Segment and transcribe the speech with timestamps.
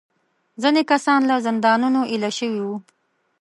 [0.61, 2.77] ځینې کسان له زندانونو ایله شوي وو.